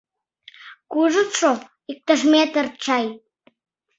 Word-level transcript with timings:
Кужытшо— 0.91 1.51
иктаж 1.91 2.21
метр 2.33 2.65
чай. 2.83 3.05